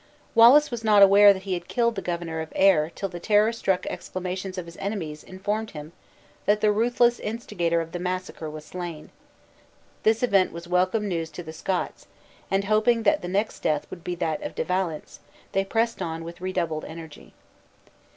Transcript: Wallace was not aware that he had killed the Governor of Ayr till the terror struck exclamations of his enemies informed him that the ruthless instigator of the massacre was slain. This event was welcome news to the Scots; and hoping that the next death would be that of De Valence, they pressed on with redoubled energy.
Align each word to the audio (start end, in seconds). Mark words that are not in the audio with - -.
Wallace 0.33 0.71
was 0.71 0.83
not 0.83 1.03
aware 1.03 1.31
that 1.31 1.43
he 1.43 1.53
had 1.53 1.67
killed 1.67 1.93
the 1.93 2.01
Governor 2.01 2.41
of 2.41 2.51
Ayr 2.55 2.89
till 2.95 3.07
the 3.07 3.19
terror 3.19 3.53
struck 3.53 3.85
exclamations 3.85 4.57
of 4.57 4.65
his 4.65 4.75
enemies 4.77 5.23
informed 5.23 5.69
him 5.77 5.93
that 6.47 6.59
the 6.59 6.71
ruthless 6.71 7.19
instigator 7.19 7.81
of 7.81 7.91
the 7.91 7.99
massacre 7.99 8.49
was 8.49 8.65
slain. 8.65 9.11
This 10.01 10.23
event 10.23 10.51
was 10.53 10.67
welcome 10.67 11.07
news 11.07 11.29
to 11.29 11.43
the 11.43 11.53
Scots; 11.53 12.07
and 12.49 12.63
hoping 12.63 13.03
that 13.03 13.21
the 13.21 13.27
next 13.27 13.59
death 13.59 13.85
would 13.91 14.03
be 14.03 14.15
that 14.15 14.41
of 14.41 14.55
De 14.55 14.63
Valence, 14.63 15.19
they 15.51 15.63
pressed 15.63 16.01
on 16.01 16.23
with 16.23 16.41
redoubled 16.41 16.83
energy. 16.85 17.35